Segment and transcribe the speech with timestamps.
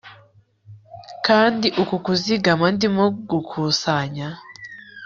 [1.25, 4.27] Kandi uku kuzigama ndimo gukusanya